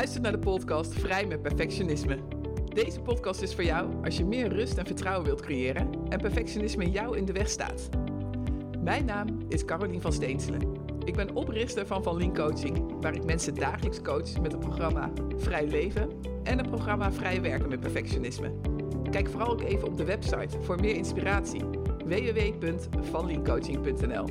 [0.00, 2.18] luistert naar de podcast Vrij met Perfectionisme.
[2.74, 6.90] Deze podcast is voor jou als je meer rust en vertrouwen wilt creëren en perfectionisme
[6.90, 7.88] jou in de weg staat.
[8.78, 10.72] Mijn naam is Carolien van Steenselen.
[11.04, 15.10] Ik ben oprichter van Van Lien Coaching, waar ik mensen dagelijks coach met het programma
[15.36, 16.10] Vrij Leven
[16.42, 18.52] en het programma Vrij Werken met Perfectionisme.
[19.10, 21.62] Kijk vooral ook even op de website voor meer inspiratie
[22.04, 24.26] www.vanliencoaching.nl.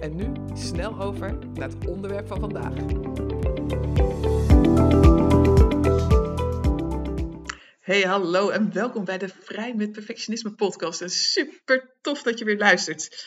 [0.00, 2.72] En nu snel over naar het onderwerp van vandaag.
[7.84, 11.00] Hey, hallo en welkom bij de Vrij met Perfectionisme podcast.
[11.00, 13.26] En super tof dat je weer luistert.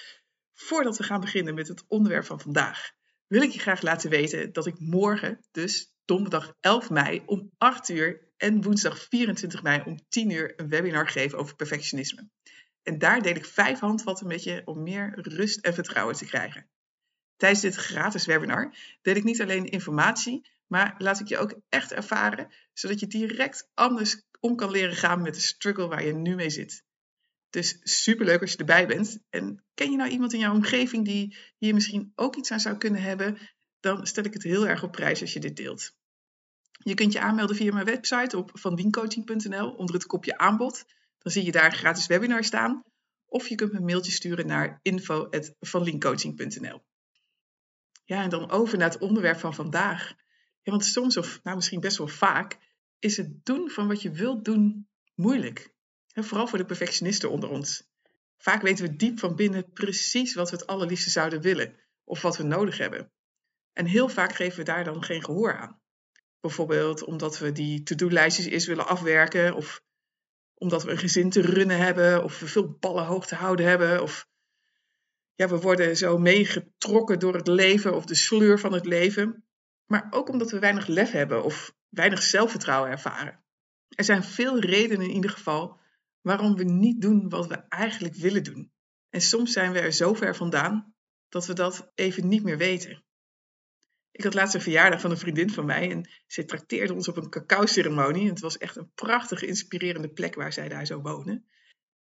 [0.53, 2.91] Voordat we gaan beginnen met het onderwerp van vandaag,
[3.27, 7.89] wil ik je graag laten weten dat ik morgen, dus donderdag 11 mei om 8
[7.89, 12.29] uur en woensdag 24 mei om 10 uur een webinar geef over perfectionisme.
[12.83, 16.69] En daar deel ik vijf handvatten met je om meer rust en vertrouwen te krijgen.
[17.35, 21.93] Tijdens dit gratis webinar deel ik niet alleen informatie, maar laat ik je ook echt
[21.93, 26.35] ervaren, zodat je direct anders om kan leren gaan met de struggle waar je nu
[26.35, 26.85] mee zit.
[27.49, 29.19] Dus superleuk als je erbij bent.
[29.29, 32.77] En ken je nou iemand in jouw omgeving die hier misschien ook iets aan zou
[32.77, 33.37] kunnen hebben?
[33.79, 35.95] Dan stel ik het heel erg op prijs als je dit deelt.
[36.71, 40.85] Je kunt je aanmelden via mijn website op vandiencoaching.nl onder het kopje aanbod.
[41.17, 42.83] Dan zie je daar gratis webinar staan.
[43.25, 46.83] Of je kunt me een mailtje sturen naar info.vanliencoaching.nl.
[48.05, 50.13] Ja, en dan over naar het onderwerp van vandaag.
[50.61, 52.66] Ja, want soms, of nou misschien best wel vaak,
[52.99, 55.73] is het doen van wat je wilt doen moeilijk.
[56.13, 57.87] En vooral voor de perfectionisten onder ons.
[58.37, 62.37] Vaak weten we diep van binnen precies wat we het allerliefste zouden willen of wat
[62.37, 63.11] we nodig hebben.
[63.73, 65.81] En heel vaak geven we daar dan geen gehoor aan.
[66.39, 69.81] Bijvoorbeeld omdat we die to-do-lijstjes eerst willen afwerken, of
[70.53, 74.01] omdat we een gezin te runnen hebben, of we veel ballen hoog te houden hebben,
[74.01, 74.27] of
[75.35, 79.45] ja, we worden zo meegetrokken door het leven of de sleur van het leven.
[79.85, 83.43] Maar ook omdat we weinig lef hebben of weinig zelfvertrouwen ervaren.
[83.89, 85.79] Er zijn veel redenen in ieder geval
[86.21, 88.71] waarom we niet doen wat we eigenlijk willen doen.
[89.09, 90.93] En soms zijn we er zo ver vandaan
[91.29, 93.03] dat we dat even niet meer weten.
[94.11, 97.17] Ik had laatst een verjaardag van een vriendin van mij en ze trakteerde ons op
[97.17, 98.29] een cacao-ceremonie.
[98.29, 101.45] Het was echt een prachtige, inspirerende plek waar zij daar zou wonen.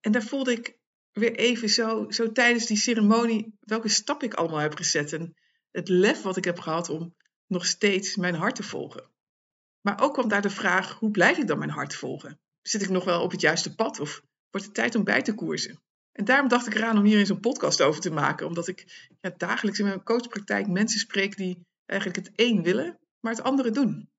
[0.00, 0.78] En daar voelde ik
[1.12, 5.12] weer even zo, zo tijdens die ceremonie welke stap ik allemaal heb gezet.
[5.12, 5.34] En
[5.70, 7.14] het lef wat ik heb gehad om
[7.46, 9.10] nog steeds mijn hart te volgen.
[9.82, 12.40] Maar ook kwam daar de vraag, hoe blijf ik dan mijn hart volgen?
[12.62, 15.34] Zit ik nog wel op het juiste pad of wordt het tijd om bij te
[15.34, 15.82] koersen?
[16.12, 18.46] En daarom dacht ik eraan om hier eens een podcast over te maken.
[18.46, 23.32] Omdat ik ja, dagelijks in mijn coachpraktijk mensen spreek die eigenlijk het een willen, maar
[23.32, 24.10] het andere doen.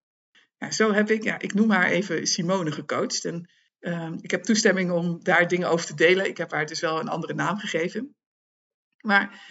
[0.58, 3.26] Ja, zo heb ik, ja, ik noem haar even Simone gecoacht.
[3.26, 3.50] En
[3.80, 6.28] uh, ik heb toestemming om daar dingen over te delen.
[6.28, 8.16] Ik heb haar dus wel een andere naam gegeven.
[9.02, 9.42] Maar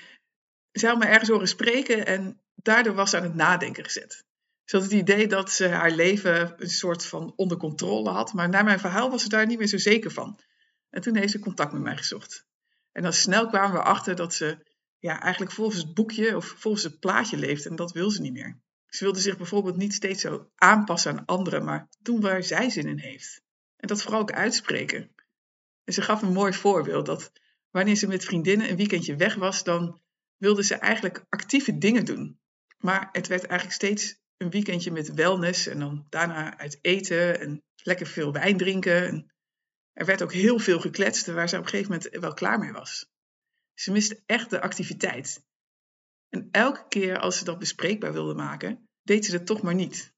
[0.72, 4.24] ze had me ergens horen spreken en daardoor was ze aan het nadenken gezet.
[4.72, 8.48] Ze had het idee dat ze haar leven een soort van onder controle had, maar
[8.48, 10.40] naar mijn verhaal was ze daar niet meer zo zeker van.
[10.90, 12.46] En toen heeft ze contact met mij gezocht.
[12.92, 14.66] En dan snel kwamen we achter dat ze
[14.98, 18.32] ja, eigenlijk volgens het boekje of volgens het plaatje leeft en dat wil ze niet
[18.32, 18.60] meer.
[18.86, 22.86] Ze wilde zich bijvoorbeeld niet steeds zo aanpassen aan anderen, maar doen waar zij zin
[22.86, 23.42] in heeft.
[23.76, 25.14] En dat vooral ook uitspreken.
[25.84, 27.32] En ze gaf een mooi voorbeeld dat
[27.70, 30.00] wanneer ze met vriendinnen een weekendje weg was, dan
[30.36, 32.40] wilde ze eigenlijk actieve dingen doen.
[32.78, 37.62] Maar het werd eigenlijk steeds een weekendje met wellness en dan daarna uit eten en
[37.82, 39.06] lekker veel wijn drinken.
[39.06, 39.32] En
[39.92, 42.72] er werd ook heel veel gekletst waar ze op een gegeven moment wel klaar mee
[42.72, 43.10] was.
[43.74, 45.44] Ze miste echt de activiteit.
[46.28, 50.12] En elke keer als ze dat bespreekbaar wilde maken, deed ze dat toch maar niet.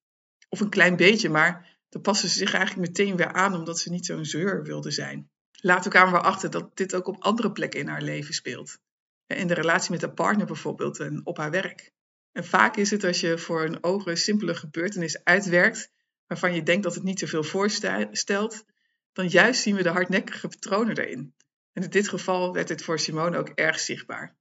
[0.49, 3.91] Of een klein beetje, maar dan paste ze zich eigenlijk meteen weer aan omdat ze
[3.91, 5.31] niet zo'n zeur wilde zijn.
[5.61, 8.79] Later kwamen we achter dat dit ook op andere plekken in haar leven speelt.
[9.27, 11.93] In de relatie met haar partner bijvoorbeeld en op haar werk.
[12.35, 15.91] En vaak is het als je voor een ogen simpele gebeurtenis uitwerkt,
[16.27, 18.65] waarvan je denkt dat het niet zoveel voorstelt,
[19.13, 21.35] dan juist zien we de hardnekkige patronen erin.
[21.73, 24.37] En in dit geval werd dit voor Simone ook erg zichtbaar.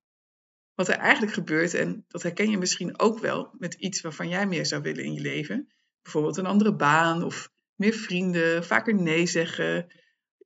[0.75, 4.47] Wat er eigenlijk gebeurt, en dat herken je misschien ook wel met iets waarvan jij
[4.47, 9.25] meer zou willen in je leven, bijvoorbeeld een andere baan of meer vrienden, vaker nee
[9.25, 9.87] zeggen,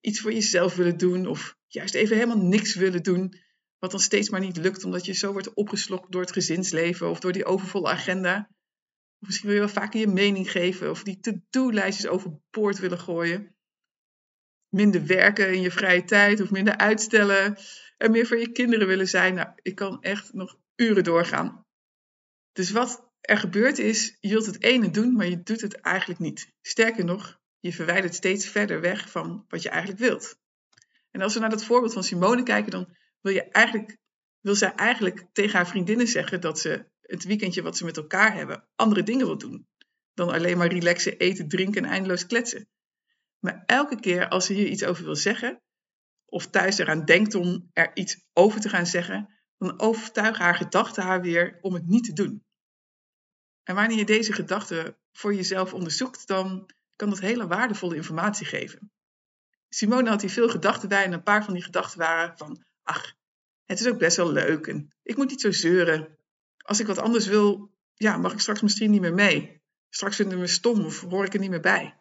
[0.01, 3.33] iets voor jezelf willen doen of juist even helemaal niks willen doen,
[3.79, 7.19] wat dan steeds maar niet lukt omdat je zo wordt opgeslokt door het gezinsleven of
[7.19, 8.50] door die overvolle agenda.
[9.19, 13.56] Of misschien wil je wel vaker je mening geven of die to-do-lijstjes overboord willen gooien.
[14.69, 17.57] Minder werken in je vrije tijd of minder uitstellen
[17.97, 19.33] en meer voor je kinderen willen zijn.
[19.33, 21.65] Nou, ik kan echt nog uren doorgaan.
[22.51, 26.19] Dus wat er gebeurt is, je wilt het ene doen, maar je doet het eigenlijk
[26.19, 26.53] niet.
[26.62, 30.39] Sterker nog, je verwijdert steeds verder weg van wat je eigenlijk wilt.
[31.12, 32.95] En als we naar dat voorbeeld van Simone kijken, dan
[33.27, 33.97] wil, je eigenlijk,
[34.39, 38.35] wil zij eigenlijk tegen haar vriendinnen zeggen dat ze het weekendje wat ze met elkaar
[38.35, 39.68] hebben andere dingen wil doen.
[40.13, 42.68] dan alleen maar relaxen, eten, drinken en eindeloos kletsen.
[43.39, 45.62] Maar elke keer als ze hier iets over wil zeggen,
[46.25, 51.03] of thuis eraan denkt om er iets over te gaan zeggen, dan overtuigen haar gedachten
[51.03, 52.45] haar weer om het niet te doen.
[53.63, 58.91] En wanneer je deze gedachten voor jezelf onderzoekt, dan kan dat hele waardevolle informatie geven.
[59.69, 63.17] Simone had hier veel gedachten bij en een paar van die gedachten waren van, ach,
[63.68, 66.18] het is ook best wel leuk en ik moet niet zo zeuren.
[66.58, 69.62] Als ik wat anders wil, ja, mag ik straks misschien niet meer mee.
[69.90, 71.98] Straks vinden we me stom of hoor ik er niet meer bij.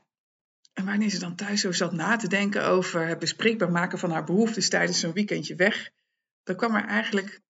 [0.72, 4.10] En wanneer ze dan thuis zo zat na te denken over het bespreekbaar maken van
[4.10, 5.90] haar behoeftes tijdens zo'n weekendje weg,
[6.42, 7.40] dan kwam, er eigenlijk,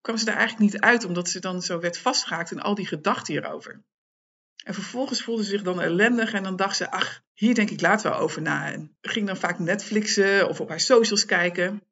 [0.00, 2.86] kwam ze er eigenlijk niet uit, omdat ze dan zo werd vastgehaakt in al die
[2.86, 3.84] gedachten hierover.
[4.64, 7.80] En vervolgens voelde ze zich dan ellendig en dan dacht ze, ach, hier denk ik
[7.80, 8.72] later wel over na.
[8.72, 11.82] En ging dan vaak Netflixen of op haar socials kijken.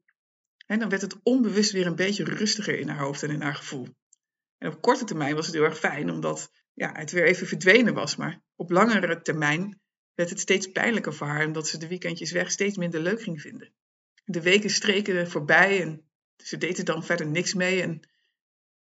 [0.66, 3.54] En dan werd het onbewust weer een beetje rustiger in haar hoofd en in haar
[3.54, 3.88] gevoel.
[4.58, 7.94] En op korte termijn was het heel erg fijn, omdat ja, het weer even verdwenen
[7.94, 8.16] was.
[8.16, 9.80] Maar op langere termijn
[10.14, 13.40] werd het steeds pijnlijker voor haar, omdat ze de weekendjes weg steeds minder leuk ging
[13.40, 13.72] vinden.
[14.24, 17.82] De weken streken voorbij en ze deed er dan verder niks mee.
[17.82, 18.00] En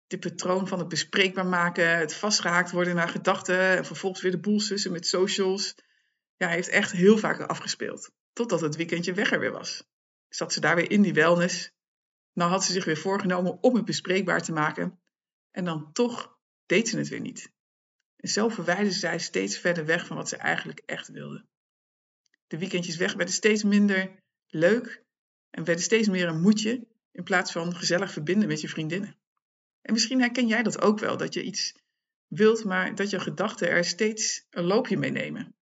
[0.06, 4.30] de patroon van het bespreekbaar maken, het vastgehaakt worden in haar gedachten en vervolgens weer
[4.30, 5.74] de boel sussen met socials,
[6.36, 8.10] ja, heeft echt heel vaak afgespeeld.
[8.32, 9.84] Totdat het weekendje weg er weer was.
[10.36, 11.72] Zat ze daar weer in die wellness.
[12.32, 15.00] Nou had ze zich weer voorgenomen om het bespreekbaar te maken.
[15.50, 17.52] En dan toch deed ze het weer niet.
[18.16, 21.44] En zo verwijderde zij steeds verder weg van wat ze eigenlijk echt wilde.
[22.46, 25.04] De weekendjes weg werden steeds minder leuk
[25.50, 29.16] en werden steeds meer een moedje in plaats van gezellig verbinden met je vriendinnen.
[29.82, 31.74] En misschien herken jij dat ook wel, dat je iets
[32.26, 35.54] wilt, maar dat je gedachten er steeds een loopje mee nemen.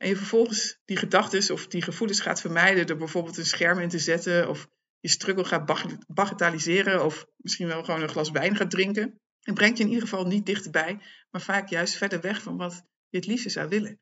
[0.00, 3.88] En je vervolgens die gedachten of die gevoelens gaat vermijden door bijvoorbeeld een scherm in
[3.88, 4.68] te zetten of
[5.00, 9.20] je struggle gaat bagatelliseren of misschien wel gewoon een glas wijn gaat drinken.
[9.40, 11.00] Het brengt je in ieder geval niet dichterbij,
[11.30, 14.00] maar vaak juist verder weg van wat je het liefste zou willen.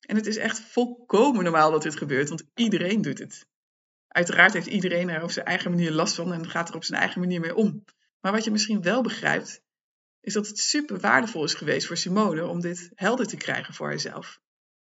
[0.00, 3.46] En het is echt volkomen normaal dat dit gebeurt, want iedereen doet het.
[4.08, 7.00] Uiteraard heeft iedereen er op zijn eigen manier last van en gaat er op zijn
[7.00, 7.84] eigen manier mee om.
[8.20, 9.60] Maar wat je misschien wel begrijpt,
[10.20, 13.88] is dat het super waardevol is geweest voor Simone om dit helder te krijgen voor
[13.88, 14.42] haarzelf.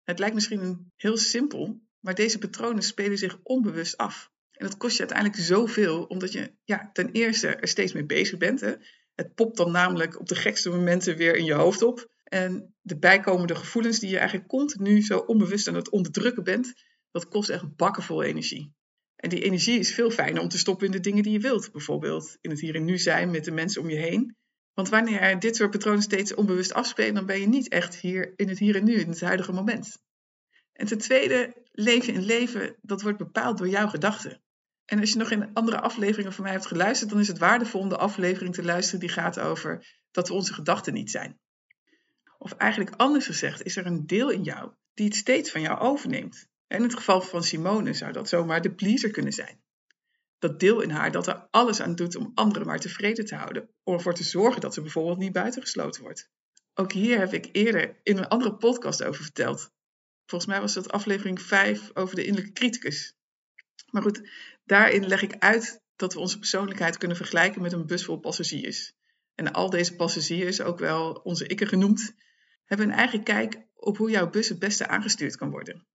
[0.05, 4.31] Het lijkt misschien heel simpel, maar deze patronen spelen zich onbewust af.
[4.53, 8.39] En dat kost je uiteindelijk zoveel, omdat je ja, ten eerste er steeds mee bezig
[8.39, 8.61] bent.
[8.61, 8.75] Hè?
[9.15, 12.11] Het popt dan namelijk op de gekste momenten weer in je hoofd op.
[12.25, 16.73] En de bijkomende gevoelens die je eigenlijk continu zo onbewust aan het onderdrukken bent,
[17.11, 18.75] dat kost echt bakken vol energie.
[19.17, 21.73] En die energie is veel fijner om te stoppen in de dingen die je wilt.
[21.73, 24.37] Bijvoorbeeld in het hier en nu zijn met de mensen om je heen.
[24.75, 28.49] Want wanneer dit soort patronen steeds onbewust afspelen, dan ben je niet echt hier in
[28.49, 29.99] het hier en nu, in het huidige moment.
[30.73, 34.43] En ten tweede, je een leven dat wordt bepaald door jouw gedachten.
[34.85, 37.81] En als je nog in andere afleveringen van mij hebt geluisterd, dan is het waardevol
[37.81, 41.41] om de aflevering te luisteren die gaat over dat we onze gedachten niet zijn.
[42.39, 45.79] Of eigenlijk anders gezegd, is er een deel in jou die het steeds van jou
[45.79, 46.47] overneemt.
[46.67, 49.62] In het geval van Simone zou dat zomaar de pleaser kunnen zijn.
[50.43, 53.69] Dat deel in haar dat er alles aan doet om anderen maar tevreden te houden,
[53.83, 56.31] om ervoor te zorgen dat ze bijvoorbeeld niet buitengesloten wordt.
[56.75, 59.71] Ook hier heb ik eerder in een andere podcast over verteld.
[60.27, 63.15] Volgens mij was dat aflevering 5 over de innerlijke criticus.
[63.91, 64.29] Maar goed,
[64.65, 68.93] daarin leg ik uit dat we onze persoonlijkheid kunnen vergelijken met een bus vol passagiers.
[69.35, 72.15] En al deze passagiers, ook wel onze ikken genoemd,
[72.65, 75.87] hebben een eigen kijk op hoe jouw bus het beste aangestuurd kan worden.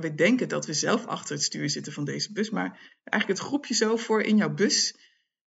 [0.00, 2.70] We denken dat we zelf achter het stuur zitten van deze bus, maar
[3.04, 4.96] eigenlijk het groepje zo voor in jouw bus,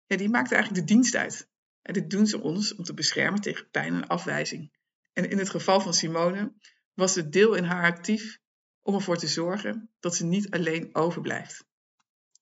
[0.06, 1.48] ja, die maakt eigenlijk de dienst uit.
[1.82, 4.72] En dit doen ze ons om te beschermen tegen pijn en afwijzing.
[5.12, 6.52] En in het geval van Simone
[6.94, 8.38] was het deel in haar actief
[8.82, 11.64] om ervoor te zorgen dat ze niet alleen overblijft.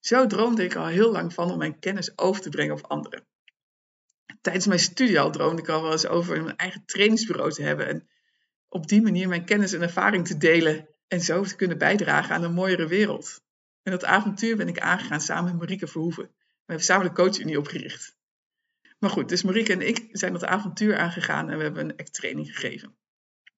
[0.00, 3.26] Zo droomde ik al heel lang van om mijn kennis over te brengen op anderen.
[4.40, 7.86] Tijdens mijn studie al droomde ik al wel eens over een eigen trainingsbureau te hebben
[7.88, 8.08] en
[8.68, 12.42] op die manier mijn kennis en ervaring te delen en zo te kunnen bijdragen aan
[12.42, 13.42] een mooiere wereld.
[13.82, 16.24] En dat avontuur ben ik aangegaan samen met Marieke Verhoeven.
[16.24, 18.16] We hebben samen de coachunie opgericht.
[18.98, 22.46] Maar goed, dus Marieke en ik zijn dat avontuur aangegaan en we hebben een act-training
[22.46, 22.96] gegeven.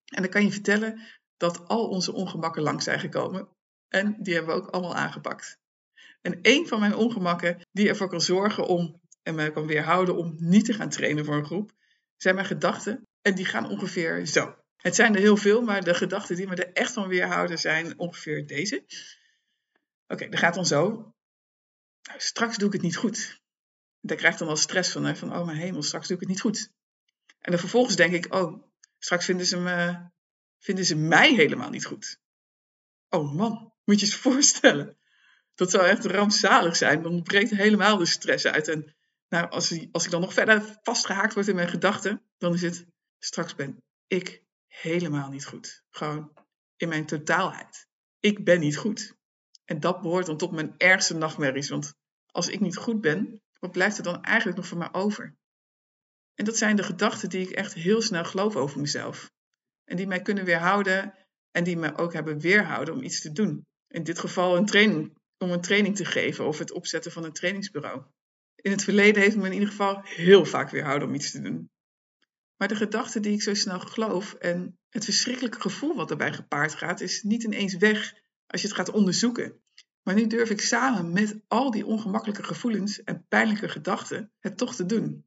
[0.05, 1.01] En dan kan je vertellen
[1.37, 3.49] dat al onze ongemakken lang zijn gekomen.
[3.89, 5.59] En die hebben we ook allemaal aangepakt.
[6.21, 10.35] En een van mijn ongemakken die ervoor kan zorgen om, en mij kan weerhouden om
[10.39, 11.73] niet te gaan trainen voor een groep,
[12.17, 13.09] zijn mijn gedachten.
[13.23, 14.55] En die gaan ongeveer zo.
[14.81, 17.99] Het zijn er heel veel, maar de gedachten die me er echt van weerhouden zijn
[17.99, 18.85] ongeveer deze.
[20.07, 21.15] Oké, dat gaat dan zo.
[22.03, 23.41] Nou, straks doe ik het niet goed.
[24.01, 26.31] Daar krijg ik dan al stress van, van, oh mijn hemel, straks doe ik het
[26.31, 26.71] niet goed.
[27.41, 28.65] En dan vervolgens denk ik, oh,
[28.99, 30.09] straks vinden ze, me,
[30.59, 32.21] vinden ze mij helemaal niet goed.
[33.09, 34.99] Oh man, moet je eens voorstellen.
[35.55, 37.03] Dat zou echt rampzalig zijn.
[37.03, 38.69] Dan breekt helemaal de stress uit.
[38.69, 38.95] En
[39.29, 42.87] nou, als, als ik dan nog verder vastgehaakt word in mijn gedachten, dan is het,
[43.19, 44.43] straks ben ik
[44.81, 45.83] helemaal niet goed.
[45.91, 46.33] Gewoon
[46.77, 47.87] in mijn totaalheid.
[48.21, 49.15] Ik ben niet goed.
[49.65, 51.69] En dat behoort dan tot mijn ergste nachtmerries.
[51.69, 51.95] Want
[52.27, 55.35] als ik niet goed ben, wat blijft er dan eigenlijk nog voor mij over?
[56.35, 59.31] En dat zijn de gedachten die ik echt heel snel geloof over mezelf.
[59.85, 61.15] En die mij kunnen weerhouden
[61.51, 63.67] en die me ook hebben weerhouden om iets te doen.
[63.89, 67.33] In dit geval een training, om een training te geven of het opzetten van een
[67.33, 68.03] trainingsbureau.
[68.57, 71.71] In het verleden heeft me in ieder geval heel vaak weerhouden om iets te doen.
[72.61, 76.75] Maar de gedachten die ik zo snel geloof en het verschrikkelijke gevoel wat daarbij gepaard
[76.75, 78.15] gaat, is niet ineens weg
[78.47, 79.61] als je het gaat onderzoeken.
[80.03, 84.75] Maar nu durf ik samen met al die ongemakkelijke gevoelens en pijnlijke gedachten het toch
[84.75, 85.27] te doen.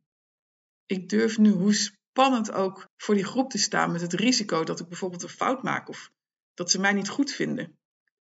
[0.85, 4.79] Ik durf nu, hoe spannend ook, voor die groep te staan met het risico dat
[4.79, 6.11] ik bijvoorbeeld een fout maak of
[6.53, 7.77] dat ze mij niet goed vinden.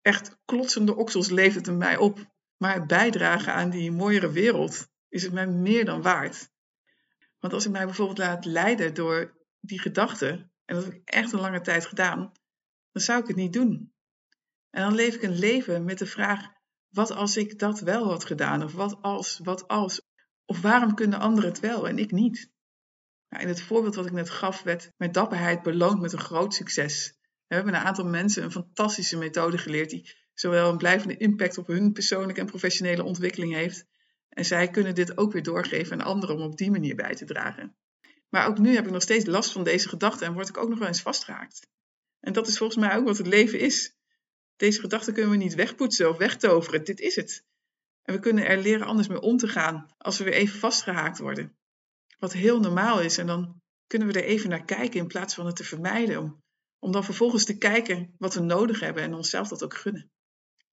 [0.02, 2.36] Echt klotsende oksels levert het mij op.
[2.58, 6.50] Maar bijdragen aan die mooiere wereld is het mij meer dan waard.
[7.48, 11.32] Want als ik mij bijvoorbeeld laat leiden door die gedachten, en dat heb ik echt
[11.32, 12.32] een lange tijd gedaan,
[12.92, 13.94] dan zou ik het niet doen.
[14.70, 16.48] En dan leef ik een leven met de vraag:
[16.90, 18.64] wat als ik dat wel had gedaan?
[18.64, 20.02] Of wat als, wat als?
[20.46, 22.52] Of waarom kunnen anderen het wel en ik niet?
[23.30, 26.54] Nou, in het voorbeeld wat ik net gaf, werd mijn dapperheid beloond met een groot
[26.54, 27.18] succes.
[27.48, 31.68] We hebben een aantal mensen een fantastische methode geleerd die zowel een blijvende impact op
[31.68, 33.86] hun persoonlijke en professionele ontwikkeling heeft.
[34.38, 37.26] En zij kunnen dit ook weer doorgeven aan anderen om op die manier bij te
[37.26, 37.76] dragen.
[38.30, 40.70] Maar ook nu heb ik nog steeds last van deze gedachten en word ik ook
[40.70, 41.68] nog wel eens vastgehaakt.
[42.20, 43.96] En dat is volgens mij ook wat het leven is.
[44.56, 46.84] Deze gedachten kunnen we niet wegpoetsen of wegtoveren.
[46.84, 47.46] Dit is het.
[48.04, 51.20] En we kunnen er leren anders mee om te gaan als we weer even vastgehaakt
[51.20, 51.58] worden.
[52.20, 53.18] Wat heel normaal is.
[53.18, 56.18] En dan kunnen we er even naar kijken in plaats van het te vermijden.
[56.18, 56.44] Om,
[56.80, 60.12] om dan vervolgens te kijken wat we nodig hebben en onszelf dat ook gunnen.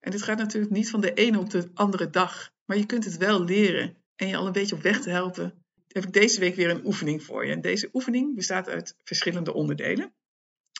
[0.01, 2.53] En dit gaat natuurlijk niet van de ene op de andere dag.
[2.65, 3.97] Maar je kunt het wel leren.
[4.17, 6.87] En je al een beetje op weg te helpen, heb ik deze week weer een
[6.87, 7.53] oefening voor je.
[7.53, 10.15] En deze oefening bestaat uit verschillende onderdelen.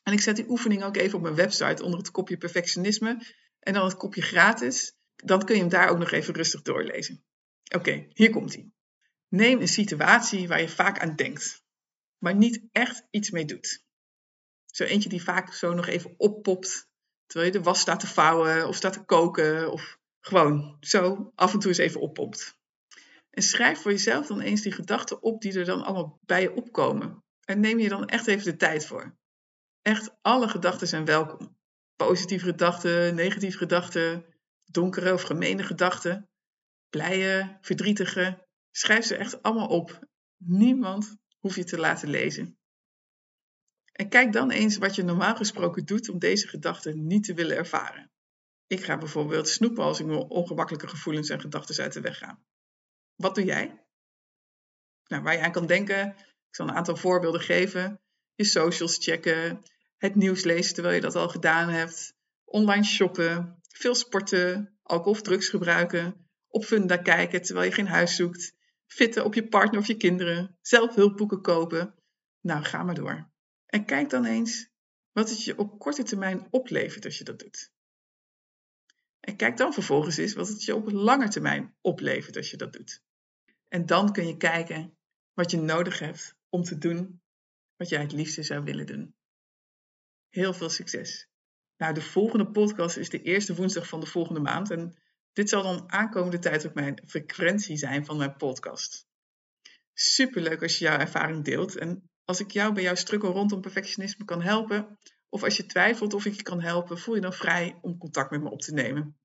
[0.03, 3.27] En ik zet die oefening ook even op mijn website onder het kopje perfectionisme
[3.61, 4.97] en dan het kopje gratis.
[5.17, 7.25] Dan kun je hem daar ook nog even rustig doorlezen.
[7.75, 8.71] Oké, hier komt hij.
[9.29, 11.65] Neem een situatie waar je vaak aan denkt,
[12.19, 13.85] maar niet echt iets mee doet.
[14.67, 16.89] Zo eentje die vaak zo nog even oppopt
[17.27, 21.53] terwijl je de was staat te vouwen of staat te koken of gewoon zo af
[21.53, 22.59] en toe eens even oppopt.
[23.31, 26.55] En schrijf voor jezelf dan eens die gedachten op die er dan allemaal bij je
[26.55, 27.23] opkomen.
[27.45, 29.17] En neem je dan echt even de tijd voor.
[29.83, 31.57] Echt, alle gedachten zijn welkom.
[31.97, 34.25] Positieve gedachten, negatieve gedachten,
[34.65, 36.29] donkere of gemene gedachten,
[36.91, 38.47] blije, verdrietige.
[38.71, 40.09] Schrijf ze echt allemaal op.
[40.37, 42.59] Niemand hoeft je te laten lezen.
[43.93, 47.57] En kijk dan eens wat je normaal gesproken doet om deze gedachten niet te willen
[47.57, 48.13] ervaren.
[48.75, 52.39] Ik ga bijvoorbeeld snoepen als ik me ongemakkelijke gevoelens en gedachten uit de weg ga.
[53.15, 53.85] Wat doe jij?
[55.07, 58.01] Nou, waar je aan kan denken, ik zal een aantal voorbeelden geven.
[58.35, 59.63] Je socials checken,
[59.97, 65.23] het nieuws lezen terwijl je dat al gedaan hebt, online shoppen, veel sporten, alcohol of
[65.23, 68.55] drugs gebruiken, op Funda kijken terwijl je geen huis zoekt,
[68.87, 71.95] fitten op je partner of je kinderen, zelf hulpboeken kopen.
[72.41, 73.31] Nou, ga maar door.
[73.67, 74.69] En kijk dan eens
[75.13, 77.73] wat het je op korte termijn oplevert als je dat doet.
[79.25, 82.73] En kijk dan vervolgens eens wat het je op lange termijn oplevert als je dat
[82.73, 83.03] doet.
[83.69, 84.97] En dan kun je kijken
[85.33, 87.23] wat je nodig hebt om te doen
[87.77, 89.15] wat jij het liefste zou willen doen.
[90.29, 91.29] Heel veel succes.
[91.77, 94.71] Nou, de volgende podcast is de eerste woensdag van de volgende maand.
[94.71, 94.97] En
[95.33, 99.07] dit zal dan aankomende tijd ook mijn frequentie zijn van mijn podcast.
[99.93, 101.77] Superleuk als je jouw ervaring deelt.
[101.77, 104.99] En als ik jou bij jouw strukkel rondom perfectionisme kan helpen,
[105.35, 108.31] of als je twijfelt of ik je kan helpen, voel je dan vrij om contact
[108.31, 109.17] met me op te nemen.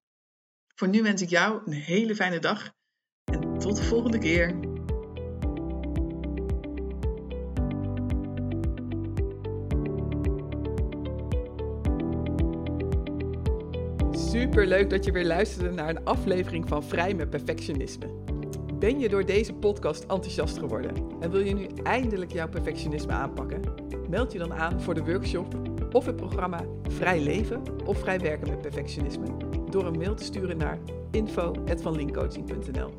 [0.75, 2.73] Voor nu wens ik jou een hele fijne dag
[3.23, 4.59] en tot de volgende keer.
[14.11, 18.23] Super leuk dat je weer luisterde naar een aflevering van Vrij met Perfectionisme.
[18.79, 23.61] Ben je door deze podcast enthousiast geworden en wil je nu eindelijk jouw perfectionisme aanpakken?
[24.09, 28.49] Meld je dan aan voor de workshop of het programma Vrij Leven of Vrij Werken
[28.49, 29.25] met Perfectionisme
[29.69, 30.77] door een mail te sturen naar
[31.11, 32.93] info.vanlinkcoaching.nl.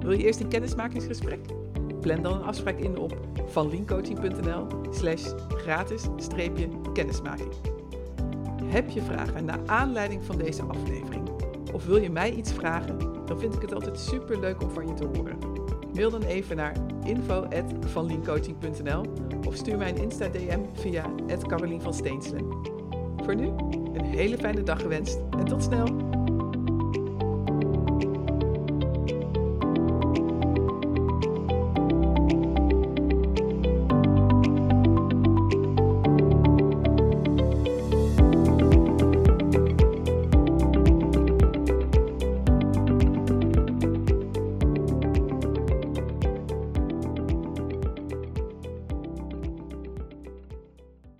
[0.00, 1.40] Wil je eerst een kennismakingsgesprek?
[2.00, 7.52] Plan dan een afspraak in op vanlinkcoaching.nl slash gratis-kennismaking.
[8.64, 11.30] Heb je vragen naar aanleiding van deze aflevering?
[11.72, 12.98] Of wil je mij iets vragen?
[13.26, 15.38] Dan vind ik het altijd super leuk om van je te horen.
[15.94, 19.02] Mail dan even naar info.vanliencoaching.nl
[19.46, 21.10] of stuur mij een Insta-DM via
[21.46, 22.44] Carolien van Steenselen.
[23.24, 23.46] Voor nu,
[23.92, 26.21] een hele fijne dag gewenst en tot snel!